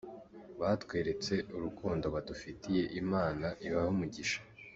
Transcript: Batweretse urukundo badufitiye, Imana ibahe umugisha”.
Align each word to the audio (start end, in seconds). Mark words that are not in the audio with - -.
Batweretse 0.59 1.33
urukundo 1.55 2.05
badufitiye, 2.15 2.83
Imana 3.01 3.47
ibahe 3.65 3.87
umugisha”. 3.95 4.39